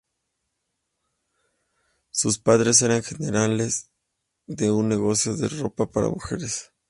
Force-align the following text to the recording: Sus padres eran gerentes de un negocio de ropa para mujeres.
Sus 2.09 2.39
padres 2.39 2.81
eran 2.81 3.03
gerentes 3.03 3.91
de 4.47 4.71
un 4.71 4.89
negocio 4.89 5.37
de 5.37 5.47
ropa 5.47 5.91
para 5.91 6.09
mujeres. 6.09 6.71